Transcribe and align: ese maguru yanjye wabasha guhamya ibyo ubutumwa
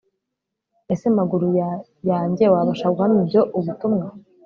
ese 0.93 1.07
maguru 1.17 1.47
yanjye 2.11 2.45
wabasha 2.53 2.87
guhamya 2.95 3.19
ibyo 3.23 3.41
ubutumwa 3.57 4.05